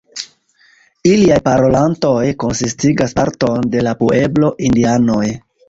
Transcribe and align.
Iliaj 1.09 1.37
parolantoj 1.49 2.15
konsistigas 2.45 3.15
parton 3.21 3.71
de 3.77 3.87
la 3.89 3.97
pueblo-indianoj. 4.03 5.25